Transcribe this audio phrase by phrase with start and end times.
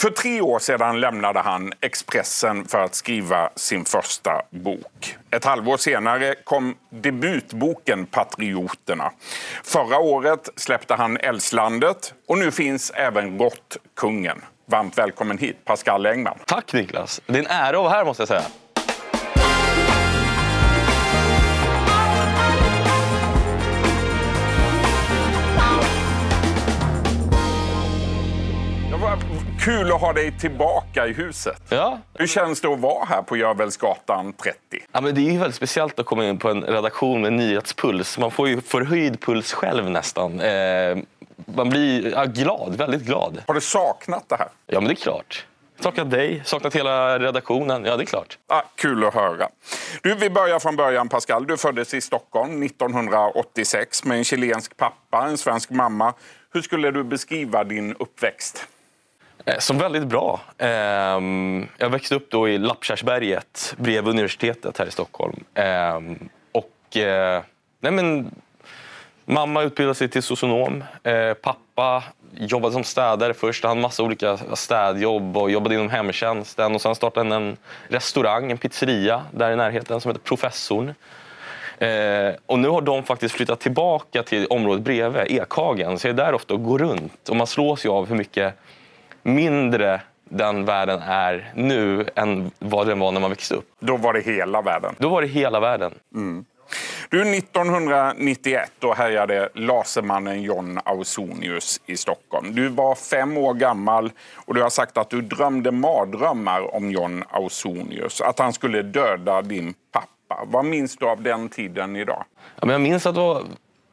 [0.00, 5.16] För tre år sedan lämnade han Expressen för att skriva sin första bok.
[5.30, 9.12] Ett halvår senare kom debutboken Patrioterna.
[9.64, 14.42] Förra året släppte han Älvslandet och nu finns även Råttkungen.
[14.66, 16.38] Varmt välkommen hit, Pascal Engman.
[16.46, 17.20] Tack Niklas.
[17.26, 18.44] Det är en ära att vara här måste jag säga.
[29.60, 31.62] Kul att ha dig tillbaka i huset.
[31.68, 31.98] Ja.
[32.14, 34.58] Hur känns det att vara här på Görvelsgatan 30?
[34.92, 38.18] Ja, men det är ju väldigt speciellt att komma in på en redaktion med nyhetspuls.
[38.18, 40.40] Man får ju förhöjd puls själv nästan.
[40.40, 40.98] Eh,
[41.44, 43.42] man blir ja, glad, väldigt glad.
[43.46, 44.48] Har du saknat det här?
[44.66, 45.46] Ja, men det är klart.
[45.80, 47.84] Saknat dig, saknat hela redaktionen.
[47.84, 48.38] Ja, det är klart.
[48.46, 49.48] Ah, kul att höra.
[50.02, 51.46] Du, vi börjar från början, Pascal.
[51.46, 56.14] Du föddes i Stockholm 1986 med en chilensk pappa, en svensk mamma.
[56.52, 58.66] Hur skulle du beskriva din uppväxt?
[59.44, 60.40] Eh, som väldigt bra.
[60.58, 65.44] Ehm, jag växte upp då i Lappkärrsberget bredvid universitetet här i Stockholm.
[65.54, 67.42] Ehm, och, eh,
[67.80, 68.30] nej men,
[69.24, 70.84] mamma utbildade sig till socionom.
[71.02, 73.64] Eh, pappa jobbade som städare först.
[73.64, 76.74] Han hade massa olika städjobb och jobbade inom hemtjänsten.
[76.74, 77.56] Och sen startade han en
[77.88, 80.94] restaurang, en pizzeria där i närheten som heter Professorn.
[81.78, 85.98] Eh, och nu har de faktiskt flyttat tillbaka till området bredvid, Ekhagen.
[85.98, 87.28] Så jag är där ofta och går runt.
[87.28, 88.54] Och man slås ju av hur mycket
[89.22, 93.68] mindre den världen är nu än vad den var när man växte upp.
[93.80, 94.94] Då var det hela världen.
[94.98, 95.94] Då var det hela världen.
[97.10, 102.54] Du, 1991 då härjade lasermannen John Ausonius i Stockholm.
[102.54, 107.24] Du var fem år gammal och du har sagt att du drömde mardrömmar om John
[107.30, 108.20] Ausonius.
[108.20, 110.44] Att han skulle döda din pappa.
[110.46, 112.24] Vad minns du av den tiden idag?
[112.60, 113.42] Ja, men jag minns att det var,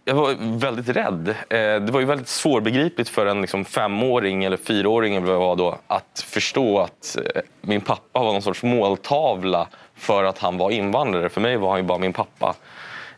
[0.08, 1.30] jag var väldigt rädd.
[1.30, 5.56] Eh, det var ju väldigt svårbegripligt för en liksom, femåring eller fyraåring eller vad var
[5.56, 10.72] då, att förstå att eh, min pappa var någon sorts måltavla för att han var
[10.72, 11.30] invandrare.
[11.30, 12.56] För mig var han ju bara min pappa.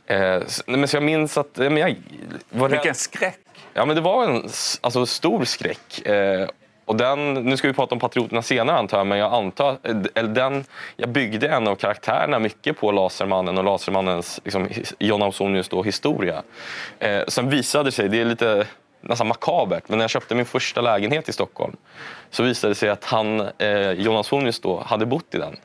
[0.05, 1.95] Eh, men så jag minns att men jag
[2.49, 2.77] var rädd.
[2.77, 3.39] Vilken skräck!
[3.73, 4.49] Ja, men det var en
[4.81, 6.01] alltså, stor skräck.
[6.89, 9.95] Och den, nu ska vi prata om Patrioterna senare antar jag, men jag antar, eh,
[10.15, 14.69] eller den, jag byggde en av karaktärerna mycket på Lasermannen och Lasermannens liksom,
[14.99, 16.43] John Ausonius då, historia.
[16.99, 18.67] Eh, sen visade det sig, det är lite
[19.01, 21.75] nästan makabert, men när jag köpte min första lägenhet i Stockholm
[22.29, 25.57] så visade det sig att han, eh, John Ausonius då, hade bott i den.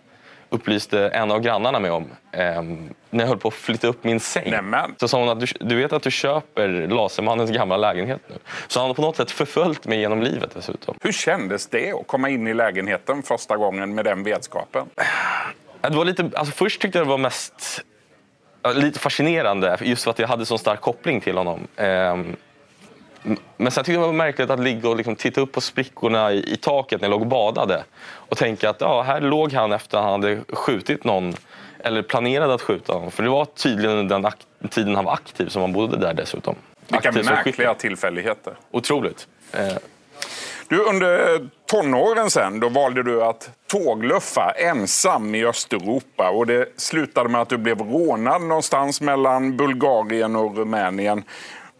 [0.54, 2.62] Upplyste en av grannarna mig om eh,
[3.10, 4.50] när jag höll på att flytta upp min säng.
[4.50, 4.94] Nämen.
[4.96, 8.36] Så sa hon att du, du vet att du köper Lasermannens gamla lägenhet nu.
[8.68, 10.94] Så han har på något sätt förföljt mig genom livet dessutom.
[11.02, 14.86] Hur kändes det att komma in i lägenheten första gången med den vetskapen?
[15.82, 17.80] Ja, Det var lite, alltså först tyckte jag det var mest
[18.62, 21.66] ja, lite fascinerande just för att jag hade så stark koppling till honom.
[21.76, 22.36] M-
[23.56, 26.32] men sen tyckte jag det var märkligt att ligga och liksom titta upp på sprickorna
[26.32, 29.72] i, i taket när jag låg och badade och tänka att ja, här låg han
[29.72, 31.34] efter att han hade skjutit någon
[31.78, 33.10] eller planerade att skjuta någon.
[33.10, 34.20] För det var tydligen under
[34.58, 36.54] den tiden han var aktiv som han bodde där dessutom.
[36.88, 38.54] Vilka Aktiv märkliga tillfälligheter.
[38.70, 39.26] Otroligt.
[39.52, 39.76] Eh,
[40.68, 46.30] Du, under tonåren sen, då valde du att tågluffa ensam i Östeuropa.
[46.30, 51.22] Och det slutade med att du blev rånad någonstans mellan Bulgarien och Rumänien.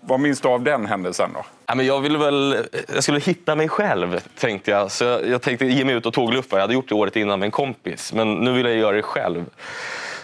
[0.07, 1.45] Vad minns du av den händelsen då?
[1.67, 2.57] Ja, men jag, ville väl,
[2.95, 4.91] jag skulle hitta mig själv, tänkte jag.
[4.91, 6.57] Så jag, jag tänkte ge mig ut och tågluffa.
[6.57, 9.03] Jag hade gjort det året innan med en kompis, men nu vill jag göra det
[9.03, 9.45] själv.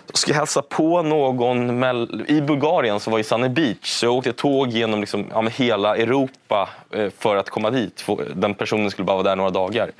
[0.07, 1.85] Jag ska hälsa på någon
[2.29, 3.77] i Bulgarien som var i Sunny Beach.
[3.83, 8.07] Så jag åkte tåg genom liksom, ja, hela Europa eh, för att komma dit.
[8.35, 9.91] Den personen skulle bara vara där några dagar.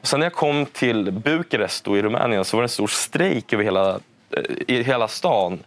[0.00, 3.52] Och sen när jag kom till Bukarest i Rumänien så var det en stor strejk
[3.52, 3.90] över hela,
[4.30, 5.58] eh, i hela stan.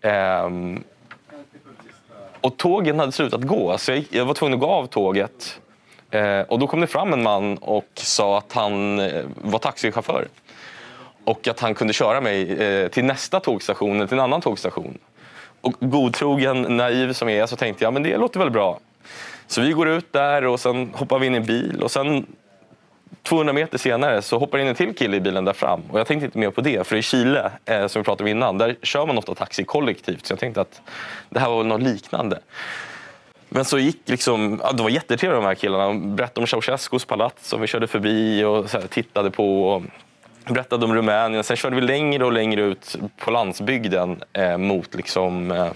[0.00, 0.84] Ehm,
[2.44, 5.60] och tågen hade slutat gå, så jag, jag var tvungen att gå av tåget.
[6.10, 10.28] Eh, och då kom det fram en man och sa att han eh, var taxichaufför.
[11.24, 14.98] Och att han kunde köra mig eh, till nästa tågstation, eller till en annan tågstation.
[15.60, 18.78] Och godtrogen, naiv som jag är, så tänkte jag men det låter väl bra.
[19.46, 21.82] Så vi går ut där och sen hoppar vi in i en bil.
[21.82, 22.26] Och sen
[23.24, 25.82] 200 meter senare så hoppar in en till kille i bilen där fram.
[25.90, 28.28] Och jag tänkte inte mer på det, för i Chile, eh, som vi pratade om
[28.28, 30.26] innan, där kör man ofta taxi kollektivt.
[30.26, 30.80] Så jag tänkte att
[31.30, 32.38] det här var väl något liknande.
[33.48, 35.86] Men så gick liksom, ja, det var jättetrevliga de här killarna.
[35.86, 39.68] De berättade om Ceausescus palats som vi körde förbi och här, tittade på.
[39.68, 39.82] Och
[40.52, 41.44] berättade om Rumänien.
[41.44, 45.66] Sen körde vi längre och längre ut på landsbygden eh, mot liksom, eh,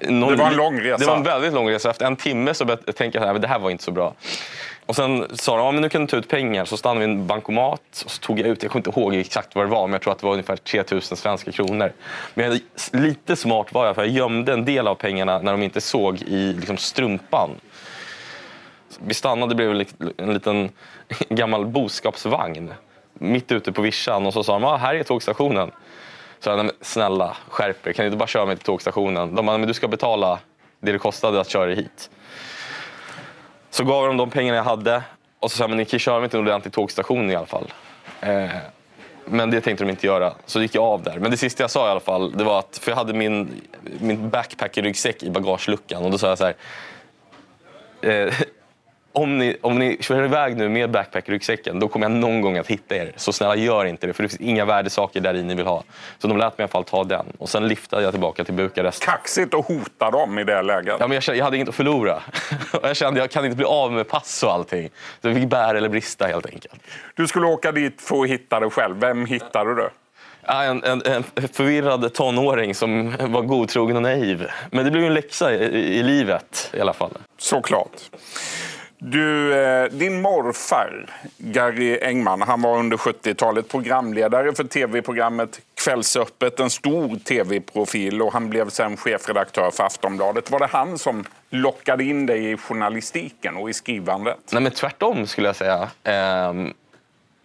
[0.00, 0.96] någon, Det var en lång resa.
[0.98, 1.90] Det var en väldigt lång resa.
[1.90, 4.14] Efter en timme så började jag att det här var inte så bra.
[4.90, 6.64] Och sen sa de, ja, men nu kan du ta ut pengar.
[6.64, 9.14] Så stannade vi i en bankomat och så tog jag ut, jag kommer inte ihåg
[9.14, 11.92] exakt vad det var, men jag tror att det var ungefär 3000 svenska kronor.
[12.34, 12.60] Men jag,
[13.00, 16.22] lite smart var jag, för jag gömde en del av pengarna när de inte såg
[16.22, 17.50] i liksom, strumpan.
[18.98, 20.70] Vi stannade bredvid en liten
[21.28, 22.74] gammal boskapsvagn
[23.14, 25.70] mitt ute på vischan och så sa de, ah, här är tågstationen.
[26.40, 29.34] Så jag, men snälla skärp er, kan du inte bara köra mig till tågstationen?
[29.34, 30.38] De bara, men du ska betala
[30.80, 32.10] det det kostade att köra dig hit.
[33.70, 35.02] Så gav de de pengarna jag hade
[35.40, 37.46] och så sa jag, men ni kan köra mig till en ordentlig tågstation i alla
[37.46, 37.72] fall.
[38.20, 38.50] Eh,
[39.24, 41.18] men det tänkte de inte göra, så gick jag av där.
[41.18, 43.60] Men det sista jag sa i alla fall, det var att, för jag hade min,
[44.00, 46.54] min backpack-ryggsäck i bagageluckan och då sa jag så här.
[48.02, 48.34] Eh,
[49.12, 52.66] om ni, om ni kör iväg nu med backpack-ryggsäcken då kommer jag någon gång att
[52.66, 53.12] hitta er.
[53.16, 55.82] Så snälla gör inte det för det finns inga värdesaker där i ni vill ha.
[56.18, 57.26] Så de lät mig i alla fall ta den.
[57.38, 59.04] Och sen liftade jag tillbaka till Bukarest.
[59.04, 60.96] Kaxigt att hota dem i det läget.
[60.98, 62.22] Ja, men jag, kände, jag hade inget att förlora.
[62.82, 64.90] jag kände jag kan inte bli av med pass och allting.
[65.22, 66.82] Så jag fick bära eller brista helt enkelt.
[67.14, 69.00] Du skulle åka dit för att hitta dig själv.
[69.00, 69.90] Vem hittade du?
[70.42, 74.46] En, en, en förvirrad tonåring som var godtrogen och naiv.
[74.70, 77.10] Men det blev en läxa i, i, i livet i alla fall.
[77.38, 78.10] Såklart.
[79.02, 81.06] Du, eh, din morfar,
[81.38, 88.50] Gary Engman, han var under 70-talet programledare för tv-programmet Kvällsöppet, en stor tv-profil och han
[88.50, 90.50] blev sen chefredaktör för Aftonbladet.
[90.50, 94.38] Var det han som lockade in dig i journalistiken och i skrivandet?
[94.52, 95.88] Nej, men tvärtom skulle jag säga.
[96.04, 96.72] Ehm,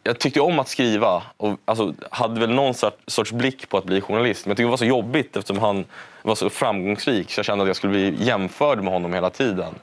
[0.04, 2.74] jag tyckte om att skriva och alltså, hade väl någon
[3.08, 4.46] sorts blick på att bli journalist.
[4.46, 5.86] Men jag tyckte det var så jobbigt eftersom han
[6.22, 9.74] var så framgångsrik så jag kände att jag skulle bli jämförd med honom hela tiden.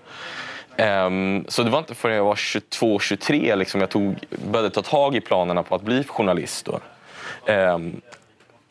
[0.79, 5.17] Um, så det var inte förrän jag var 22-23 liksom jag tog, började ta tag
[5.17, 6.67] i planerna på att bli journalist.
[6.67, 6.81] Då.
[7.53, 8.01] Um,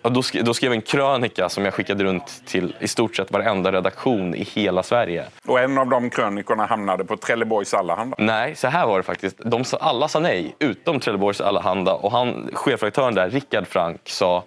[0.02, 3.16] och då, skrev, då skrev jag en krönika som jag skickade runt till i stort
[3.16, 5.26] sett varenda redaktion i hela Sverige.
[5.46, 8.16] Och en av de krönikorna hamnade på Trelleborgs Allehanda?
[8.20, 9.38] Nej, så här var det faktiskt.
[9.46, 11.94] De sa, alla sa nej, utom Trelleborgs Allehanda.
[11.94, 14.44] Och han, chefredaktören där, Rickard Frank, sa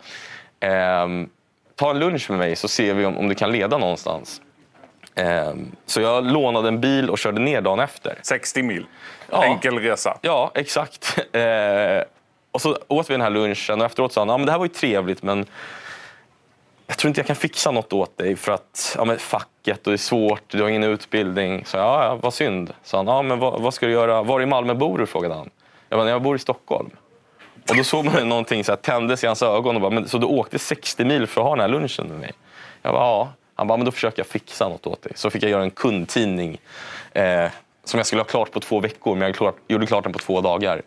[0.61, 1.29] ehm,
[1.75, 4.41] ta en lunch med mig så ser vi om, om det kan leda någonstans.
[5.15, 8.19] Ehm, så jag lånade en bil och körde ner dagen efter.
[8.23, 8.87] 60 mil.
[9.31, 9.45] Ja.
[9.45, 10.19] Enkel resa.
[10.23, 11.19] Ja, exakt.
[11.33, 12.05] Ehm,
[12.51, 14.59] och så åt vi den här lunchen och efteråt sa han, ja, men det här
[14.59, 15.47] var ju trevligt men
[16.87, 19.93] jag tror inte jag kan fixa något åt dig för att ja, men facket och
[19.93, 21.65] det är svårt, du har ingen utbildning.
[21.65, 22.73] Så ja, ja vad synd.
[22.83, 24.23] Så han, ja, men vad, vad, ska du göra?
[24.23, 25.07] Var i Malmö bor du?
[25.07, 25.51] frågade han.
[25.89, 26.91] Jag bara, jag bor i Stockholm.
[27.71, 30.19] Och då såg man någonting så här, tändes i hans ögon och bara, men, så
[30.19, 32.33] du åkte 60 mil för att ha den här lunchen med mig?
[32.83, 33.33] Jag bara, ja.
[33.55, 35.13] Han bara, men då försöker jag fixa något åt dig.
[35.15, 36.61] Så fick jag göra en kundtidning
[37.13, 37.51] eh,
[37.85, 40.19] som jag skulle ha klart på två veckor, men jag klart, gjorde klart den på
[40.19, 40.83] två dagar.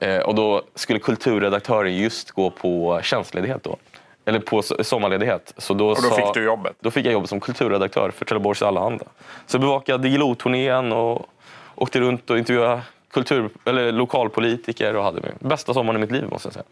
[0.00, 3.76] Eh, och då skulle kulturredaktören just gå på tjänstledighet då.
[4.24, 5.54] Eller på sommarledighet.
[5.56, 6.76] Så då och då sa, fick du jobbet?
[6.80, 9.04] Då fick jag jobbet som kulturredaktör för Trelleborgs Allehanda.
[9.46, 11.26] Så jag bevakade Diggiloo-turnén och
[11.74, 16.46] åkte runt och intervjuade kultur, eller lokalpolitiker och hade bästa sommaren i mitt liv måste
[16.46, 16.64] jag säga.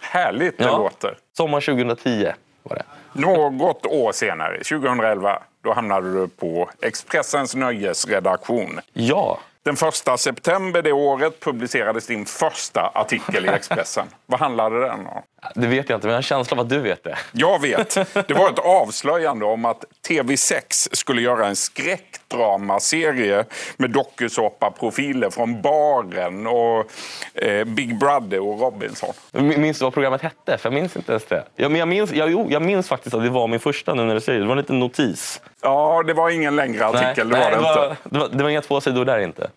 [0.00, 0.78] Härligt det ja.
[0.78, 1.16] låter.
[1.36, 2.84] Sommar 2010 var det.
[3.12, 8.80] Något år senare, 2011, då hamnade du på Expressens nöjesredaktion.
[8.92, 9.38] Ja.
[9.62, 14.06] Den första september det året publicerades din första artikel i Expressen.
[14.26, 15.22] Vad handlade den om?
[15.54, 17.18] Det vet jag inte, men jag har en känsla av att du vet det.
[17.32, 17.94] Jag vet.
[18.28, 23.44] Det var ett avslöjande om att TV6 skulle göra en skräckdramaserie
[23.76, 26.92] med dokusåpaprofiler från Baren och
[27.34, 29.14] eh, Big Brother och Robinson.
[29.32, 30.58] Minns du vad programmet hette?
[30.58, 31.44] För jag minns inte ens det.
[31.56, 34.04] Ja, men jag, minns, jag, jo, jag minns faktiskt att det var min första nu
[34.04, 34.44] när du säger det.
[34.44, 35.40] Det var en liten notis.
[35.62, 37.28] Ja, det var ingen längre artikel.
[37.28, 37.96] Nej, det, var nej, det, var, inte.
[38.08, 39.50] Det, var, det var inga två sidor där inte.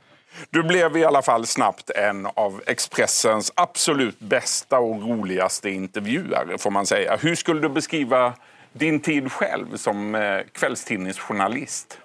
[0.50, 6.72] Du blev i alla fall snabbt en av Expressens absolut bästa och roligaste intervjuare får
[6.72, 7.18] man säga.
[7.22, 8.34] Hur skulle du beskriva
[8.74, 11.98] din tid själv som eh, kvällstidningsjournalist?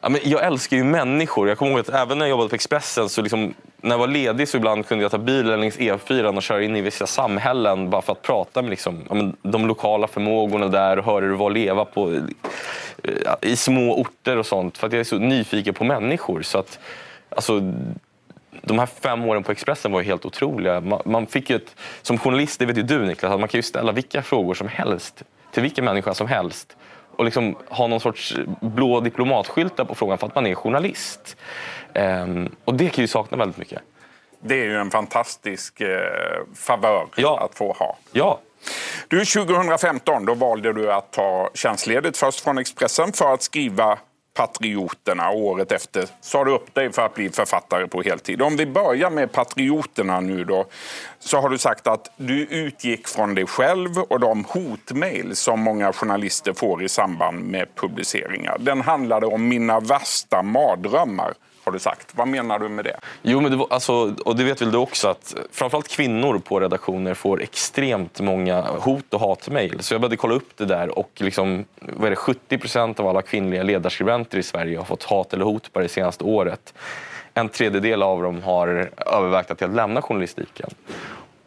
[0.00, 1.48] Ja, men jag älskar ju människor.
[1.48, 4.06] Jag kommer ihåg att även när jag jobbade på Expressen så liksom, när jag var
[4.06, 7.90] ledig så ibland kunde jag ta bilen längs E4 och köra in i vissa samhällen
[7.90, 11.36] bara för att prata med liksom, ja, de lokala förmågorna där och höra hur det
[11.36, 12.12] var att leva på,
[13.02, 14.78] eh, i små orter och sånt.
[14.78, 16.42] För att jag är så nyfiken på människor.
[16.42, 16.78] Så att,
[17.28, 17.60] alltså,
[18.62, 20.80] de här fem åren på Expressen var ju helt otroliga.
[20.80, 23.62] Man, man fick ett, som journalist, det vet ju du Niklas, att man kan ju
[23.62, 26.76] ställa vilka frågor som helst till vilken människa som helst
[27.16, 31.36] och liksom ha någon sorts blå diplomatskyltar på frågan för att man är journalist.
[31.94, 33.82] Um, och det kan ju sakna väldigt mycket.
[34.40, 36.00] Det är ju en fantastisk eh,
[36.54, 37.40] favör ja.
[37.44, 37.96] att få ha.
[38.12, 38.40] Ja.
[39.08, 43.98] Du, 2015 då valde du att ta tjänstledigt först från Expressen för att skriva
[44.34, 45.30] Patrioterna.
[45.30, 48.42] Året efter sa du upp dig för att bli författare på heltid.
[48.42, 50.66] Om vi börjar med Patrioterna nu då.
[51.18, 55.92] Så har du sagt att du utgick från dig själv och de hotmail som många
[55.92, 58.56] journalister får i samband med publiceringar.
[58.58, 62.14] Den handlade om mina värsta mardrömmar har du sagt.
[62.14, 62.96] Vad menar du med det?
[63.22, 66.60] Jo, men det var, alltså, och det vet väl du också att framförallt kvinnor på
[66.60, 69.82] redaktioner får extremt många hot och hatmejl.
[69.82, 73.08] Så jag började kolla upp det där och liksom, vad är det, 70 procent av
[73.08, 76.74] alla kvinnliga ledarskribenter i Sverige har fått hat eller hot bara det senaste året.
[77.34, 80.70] En tredjedel av dem har övervägt att lämna journalistiken.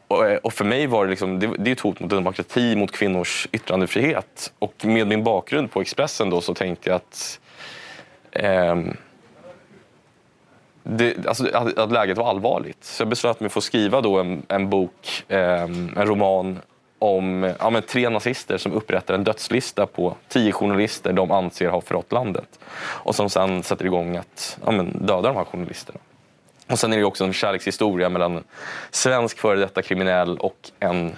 [0.10, 2.92] Eh, och för mig var det, liksom, det, det är ett hot mot demokrati, mot
[2.92, 4.54] kvinnors yttrandefrihet.
[4.60, 7.40] Och med min bakgrund på Expressen då så tänkte jag att
[8.32, 8.76] eh,
[10.90, 12.84] det, alltså, att, att, läget var allvarligt.
[12.84, 16.60] Så jag beslöt mig för att skriva då en, en bok, eh, en roman
[17.00, 22.12] om ja, tre nazister som upprättar en dödslista på tio journalister de anser har förrått
[22.12, 22.60] landet.
[22.80, 26.00] Och som sen sätter igång att ja, döda de här journalisterna.
[26.68, 28.44] Och sen är det också en kärlekshistoria mellan en
[28.92, 31.12] svensk före detta kriminell och en,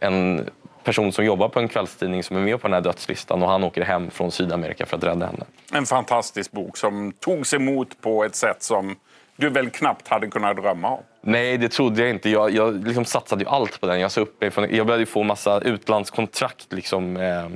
[0.00, 0.50] en
[0.84, 3.64] person som jobbar på en kvällstidning som är med på den här dödslistan och han
[3.64, 5.44] åker hem från Sydamerika för att rädda henne.
[5.72, 8.96] En fantastisk bok som togs emot på ett sätt som
[9.36, 11.02] du väl knappt hade kunnat drömma om?
[11.20, 12.30] Nej, det trodde jag inte.
[12.30, 14.00] Jag, jag liksom satsade ju allt på den.
[14.00, 16.72] Jag, upp jag började få massa utlandskontrakt.
[16.72, 17.48] Liksom, eh,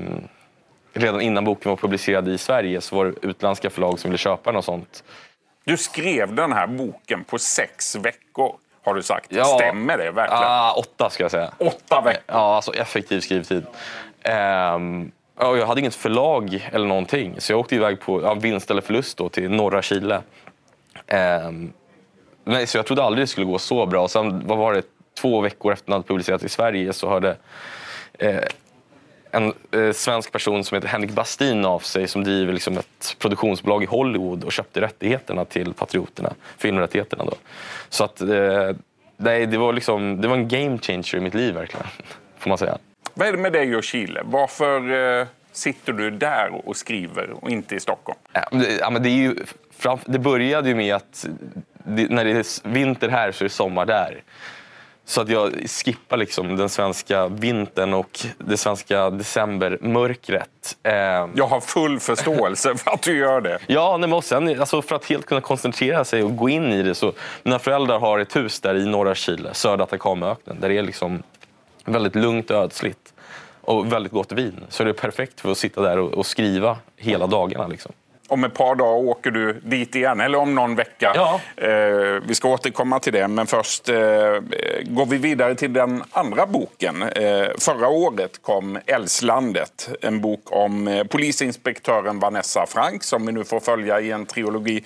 [0.93, 4.51] redan innan boken var publicerad i Sverige så var det utländska förlag som ville köpa
[4.51, 5.05] den och sånt.
[5.65, 9.27] Du skrev den här boken på sex veckor har du sagt.
[9.33, 10.43] Ja, Stämmer det verkligen?
[10.45, 11.51] Ah, åtta ska jag säga.
[11.59, 12.23] Åtta veckor?
[12.27, 13.67] Ja, alltså effektiv skrivtid.
[14.75, 18.83] Um, jag hade inget förlag eller någonting, så jag åkte iväg på ja, vinst eller
[18.83, 20.23] förlust då, till norra Chile.
[21.47, 21.73] Um,
[22.45, 24.09] nej, så jag trodde aldrig det skulle gå så bra.
[24.09, 24.83] sen, vad var det,
[25.21, 27.37] två veckor efter att den hade publicerats i Sverige så hörde
[28.19, 28.41] eh,
[29.35, 33.83] en eh, svensk person som heter Henrik Bastin av sig som driver liksom ett produktionsbolag
[33.83, 37.25] i Hollywood och köpte rättigheterna till Patrioterna, filmrättigheterna.
[37.25, 37.35] Då.
[37.89, 38.71] Så att, eh,
[39.17, 41.87] nej, det, var liksom, det var en game changer i mitt liv verkligen,
[42.39, 42.79] får man säga.
[43.15, 44.21] Vad är det med dig och Chile?
[44.25, 48.19] Varför eh, sitter du där och skriver och inte i Stockholm?
[48.33, 49.35] Ja, men det, ja, men det, är ju,
[50.05, 51.27] det började ju med att
[51.85, 54.23] det, när det är vinter här så är det sommar där.
[55.07, 60.77] Så att jag skippar liksom den svenska vintern och det svenska decembermörkret.
[60.83, 60.93] Eh,
[61.35, 63.59] jag har full förståelse för att du gör det.
[63.67, 66.95] Ja, men sen, alltså för att helt kunna koncentrera sig och gå in i det.
[66.95, 70.83] Så, mina föräldrar har ett hus där i norra Chile, södra Atacamaöknen, där det är
[70.83, 71.23] liksom
[71.85, 73.15] väldigt lugnt och ödsligt
[73.61, 74.65] och väldigt gott vin.
[74.69, 77.67] Så det är perfekt för att sitta där och, och skriva hela dagarna.
[77.67, 77.93] Liksom
[78.35, 81.13] om ett par dagar åker du dit igen, eller om någon vecka.
[81.15, 81.41] Ja.
[81.57, 83.97] Eh, vi ska återkomma till det, men först eh,
[84.83, 87.03] går vi vidare till den andra boken.
[87.03, 93.45] Eh, förra året kom Älvslandet, en bok om eh, polisinspektören Vanessa Frank som vi nu
[93.45, 94.85] får följa i en trilogi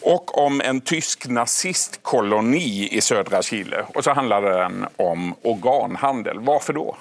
[0.00, 3.84] och om en tysk nazistkoloni i södra Chile.
[3.94, 6.38] Och så handlade den om organhandel.
[6.40, 6.96] Varför då?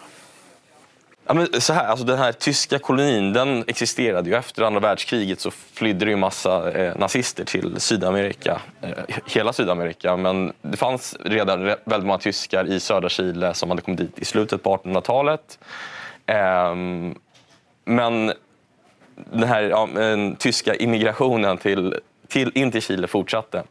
[1.27, 4.36] Ja, men så här, alltså den här tyska kolonin den existerade ju.
[4.36, 8.89] Efter andra världskriget så flydde det ju massa eh, nazister till Sydamerika, eh,
[9.25, 10.17] hela Sydamerika.
[10.17, 14.25] Men det fanns redan väldigt många tyskar i södra Chile som hade kommit dit i
[14.25, 15.60] slutet på 1800-talet.
[16.25, 16.75] Eh,
[17.86, 18.34] men
[19.15, 21.96] den här ja, den tyska immigrationen till,
[22.27, 23.63] till, in till Chile fortsatte.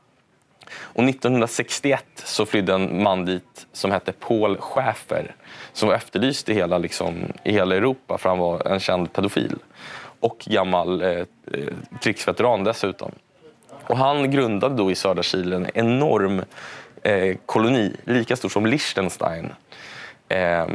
[0.97, 5.35] Och 1961 så flydde en man dit som hette Paul Schäfer
[5.73, 9.59] som var efterlyst i hela, liksom, i hela Europa för han var en känd pedofil.
[10.21, 11.27] Och gammal eh, eh
[12.01, 13.13] krigsveteran dessutom.
[13.87, 16.43] Och han grundade då i södra Chile en enorm
[17.03, 19.53] eh, koloni, lika stor som Liechtenstein.
[20.29, 20.67] Eh,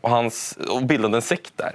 [0.00, 1.74] och, hans, och bildade en sekt där.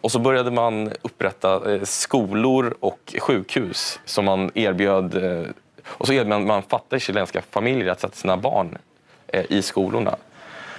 [0.00, 5.50] Och så började man upprätta eh, skolor och sjukhus som man erbjöd eh,
[5.86, 8.78] och så erbjöd man fattiga chilenska familjer att sätta sina barn
[9.26, 10.16] eh, i skolorna.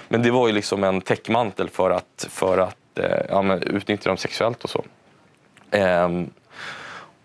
[0.08, 4.16] Men det var ju liksom en täckmantel för att, för att eh, ja, utnyttja dem
[4.16, 4.84] sexuellt och så.
[5.70, 6.08] Eh,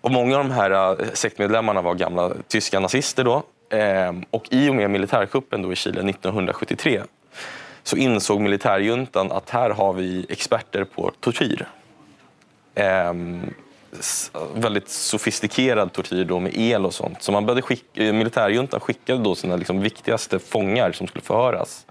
[0.01, 0.71] och många av de här
[1.01, 3.43] eh, sektmedlemmarna var gamla tyska nazister då.
[3.69, 7.01] Ehm, och i och med militärkuppen då i Chile 1973
[7.83, 11.67] så insåg militärjuntan att här har vi experter på tortyr.
[12.75, 13.53] Ehm,
[14.55, 17.23] väldigt sofistikerad tortyr då med el och sånt.
[17.23, 21.85] Så man började skicka, eh, militärjuntan skickade då sina liksom viktigaste fångar som skulle förhöras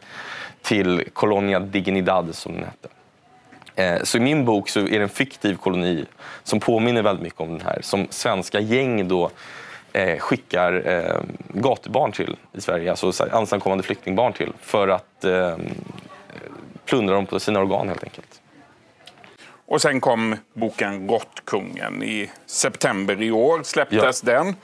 [0.63, 2.89] till Colonia Dignidad som den hette.
[3.75, 6.05] Eh, så i min bok så är det en fiktiv koloni
[6.43, 7.79] som påminner väldigt mycket om den här.
[7.83, 9.31] Som svenska gäng då
[9.93, 15.57] eh, skickar eh, gatubarn till i Sverige, alltså ensamkommande flyktingbarn till för att eh,
[16.85, 18.42] plundra dem på sina organ helt enkelt.
[19.73, 22.03] Och sen kom boken Råttkungen.
[22.03, 24.57] I september i år släpptes den.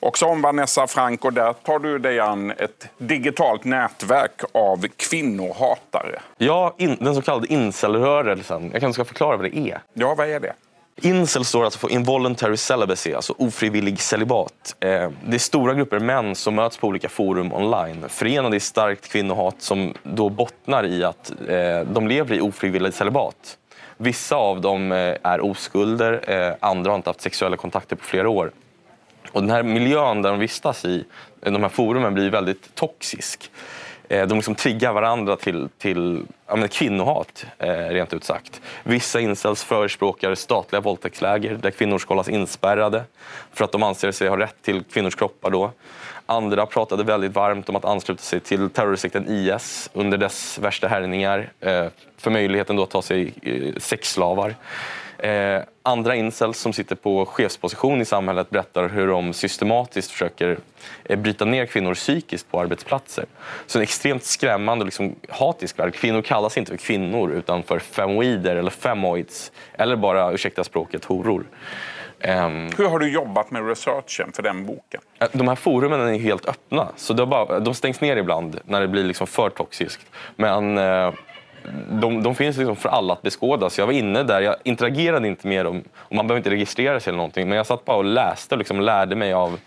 [0.00, 6.20] Också om Vanessa Frank och där tar du dig an ett digitalt nätverk av kvinnohatare.
[6.38, 8.70] Ja, in, den så kallade incelrörelsen.
[8.72, 9.80] Jag kanske ska förklara vad det är.
[9.94, 10.52] Ja, vad är det?
[10.96, 14.76] Incel står alltså för involuntary celibacy, alltså ofrivillig celibat.
[14.80, 19.08] Eh, det är stora grupper män som möts på olika forum online, förenade i starkt
[19.08, 23.58] kvinnohat som då bottnar i att eh, de lever i ofrivillig celibat.
[23.96, 28.28] Vissa av dem eh, är oskulder, eh, andra har inte haft sexuella kontakter på flera
[28.28, 28.52] år.
[29.32, 31.04] Och den här miljön där de vistas i,
[31.40, 33.50] de här forumen, blir väldigt toxisk.
[34.08, 38.60] Eh, de liksom triggar varandra till, till ja, men kvinnohat, eh, rent ut sagt.
[38.82, 43.04] Vissa incels förespråkar statliga våldtäktsläger där kvinnor ska hållas inspärrade
[43.52, 45.50] för att de anser sig ha rätt till kvinnors kroppar.
[45.50, 45.70] Då.
[46.26, 51.52] Andra pratade väldigt varmt om att ansluta sig till terrorsekten IS under dess värsta härjningar
[51.60, 54.54] eh, för möjligheten då att ta sig eh, sexslavar.
[55.24, 60.58] Eh, andra incels som sitter på chefsposition i samhället berättar hur de systematiskt försöker
[61.04, 63.24] eh, bryta ner kvinnor psykiskt på arbetsplatser.
[63.66, 65.94] Så en extremt skrämmande och liksom hatisk värld.
[65.94, 69.52] Kvinnor kallas inte för kvinnor utan för femoider eller femoids.
[69.72, 71.46] Eller bara, ursäkta språket, horor.
[72.28, 75.00] Um, Hur har du jobbat med researchen för den boken?
[75.18, 76.88] Eh, de här forumen är helt öppna.
[76.96, 80.06] Så bara, de stängs ner ibland när det blir liksom för toxiskt.
[80.36, 81.12] Men eh,
[81.90, 83.70] de, de finns liksom för alla att beskåda.
[83.70, 85.82] Så jag var inne där, jag interagerade inte med dem.
[85.94, 87.48] Och man behöver inte registrera sig eller någonting.
[87.48, 89.58] Men jag satt bara och läste och liksom lärde mig av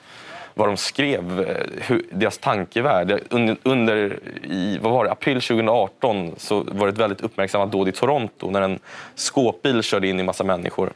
[0.54, 3.20] vad de skrev, eh, hur, deras tankevärld.
[3.30, 7.88] Under, under i, vad var det, april 2018 så var det ett väldigt uppmärksammat dåd
[7.88, 8.80] i Toronto när en
[9.16, 10.90] skåpbil körde in i massa människor.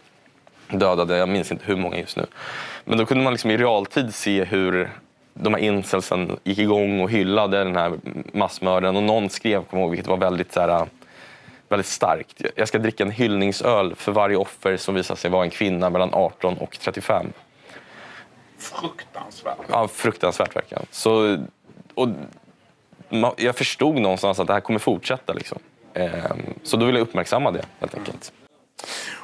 [0.70, 2.25] Dödade, jag minns inte hur många just nu.
[2.86, 4.89] Men då kunde man liksom i realtid se hur
[5.33, 8.00] de här incelsen gick igång och hyllade den här
[8.33, 10.88] massmördaren och någon skrev, kommer ihåg, vilket var väldigt, så här,
[11.69, 12.41] väldigt starkt.
[12.55, 16.13] Jag ska dricka en hyllningsöl för varje offer som visar sig vara en kvinna mellan
[16.13, 17.27] 18 och 35.
[18.57, 19.57] Fruktansvärt.
[19.69, 20.85] Ja, fruktansvärt verkligen.
[20.91, 21.38] Så,
[21.93, 22.09] och,
[23.38, 25.33] jag förstod någonstans att det här kommer fortsätta.
[25.33, 25.59] Liksom.
[25.93, 28.33] Ehm, så då vill jag uppmärksamma det helt enkelt.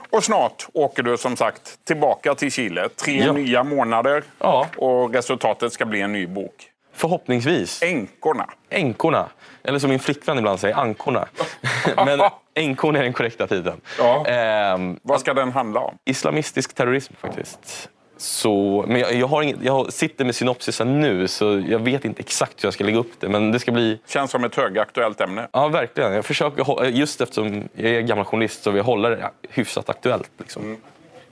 [0.09, 2.89] Och snart åker du som sagt tillbaka till Chile.
[2.89, 3.33] Tre ja.
[3.33, 4.67] nya månader ja.
[4.77, 6.71] och resultatet ska bli en ny bok.
[6.93, 7.83] Förhoppningsvis.
[7.83, 8.49] Änkorna.
[8.69, 9.29] Änkorna.
[9.63, 11.27] Eller som min flickvän ibland säger, ankorna.
[12.05, 12.19] Men
[12.53, 13.81] änkorna är den korrekta titeln.
[13.97, 14.25] Ja.
[14.25, 15.97] Ehm, Vad ska den handla om?
[16.05, 17.89] Islamistisk terrorism faktiskt.
[18.17, 22.19] Så, men jag, jag, har inget, jag sitter med synopsisen nu så jag vet inte
[22.19, 23.29] exakt hur jag ska lägga upp det.
[23.29, 23.99] Men det ska bli...
[24.07, 25.47] Känns som ett högaktuellt ämne.
[25.51, 26.13] Ja, verkligen.
[26.13, 30.31] Jag försöker, just eftersom jag är gammal journalist så vill jag hålla det hyfsat aktuellt.
[30.37, 30.63] Liksom.
[30.63, 30.77] Mm.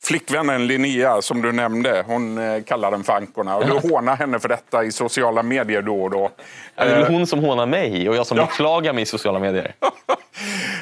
[0.06, 3.58] Flickvännen Linnea, som du nämnde, hon eh, kallar den för Ankorna.
[3.58, 6.32] Och du hånar henne för detta i sociala medier då och då.
[6.76, 8.46] Är det eh, hon som hånar mig och jag som ja.
[8.46, 9.76] beklagar mig i sociala medier?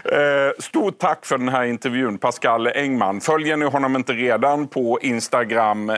[0.05, 3.21] Eh, stort tack för den här intervjun, Pascal Engman.
[3.21, 5.91] Följer ni honom inte redan på Instagram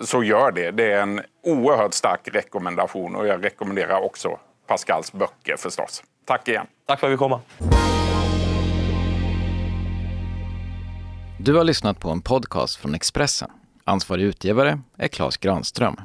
[0.00, 0.70] så gör det.
[0.70, 6.02] Det är en oerhört stark rekommendation och jag rekommenderar också Pascals böcker förstås.
[6.26, 6.66] Tack igen.
[6.86, 7.40] Tack för att vi komma.
[11.46, 13.50] Du har lyssnat på en podcast från Expressen.
[13.84, 16.00] Ansvarig utgivare är Klas Granström.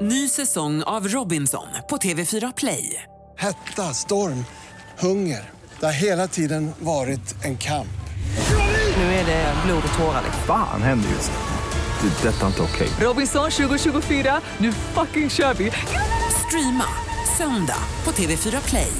[0.00, 3.02] Ny säsong av Robinson på TV4 Play.
[3.38, 4.44] Hetta, storm,
[4.98, 5.50] hunger.
[5.80, 8.00] Det har hela tiden varit en kamp.
[8.96, 10.22] Nu är det blod och tårar.
[10.46, 12.08] Fan händer just det.
[12.08, 12.86] det detta är inte okej.
[12.86, 13.06] Okay.
[13.06, 15.72] Robinson 2024, nu fucking kör vi.
[16.46, 16.88] Streama
[17.38, 18.92] söndag på TV4 Play.